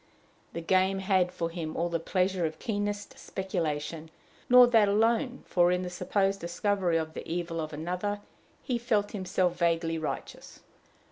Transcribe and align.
The 0.53 0.61
game 0.61 0.97
had 0.97 1.31
for 1.31 1.51
him 1.51 1.77
all 1.77 1.87
the 1.87 1.99
pleasure 1.99 2.43
of 2.43 2.57
keenest 2.57 3.19
speculation; 3.19 4.09
nor 4.49 4.65
that 4.65 4.89
alone, 4.89 5.43
for, 5.45 5.71
in 5.71 5.83
the 5.83 5.91
supposed 5.91 6.39
discovery 6.39 6.97
of 6.97 7.13
the 7.13 7.27
evil 7.31 7.61
of 7.61 7.71
another, 7.71 8.19
he 8.63 8.79
felt 8.79 9.11
himself 9.11 9.55
vaguely 9.59 9.99
righteous. 9.99 10.61